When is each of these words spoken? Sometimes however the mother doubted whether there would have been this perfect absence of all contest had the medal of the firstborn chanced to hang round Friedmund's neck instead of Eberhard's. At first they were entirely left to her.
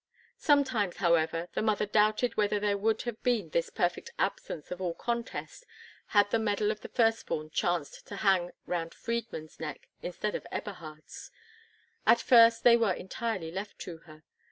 Sometimes 0.39 0.95
however 0.97 1.47
the 1.53 1.61
mother 1.61 1.85
doubted 1.85 2.35
whether 2.35 2.59
there 2.59 2.75
would 2.75 3.03
have 3.03 3.21
been 3.21 3.49
this 3.51 3.69
perfect 3.69 4.09
absence 4.17 4.71
of 4.71 4.81
all 4.81 4.95
contest 4.95 5.63
had 6.07 6.31
the 6.31 6.39
medal 6.39 6.71
of 6.71 6.81
the 6.81 6.87
firstborn 6.89 7.51
chanced 7.51 8.07
to 8.07 8.15
hang 8.15 8.49
round 8.65 8.95
Friedmund's 8.95 9.59
neck 9.59 9.87
instead 10.01 10.33
of 10.33 10.47
Eberhard's. 10.51 11.29
At 12.07 12.19
first 12.19 12.63
they 12.63 12.75
were 12.77 12.93
entirely 12.93 13.51
left 13.51 13.77
to 13.81 13.97
her. 14.07 14.23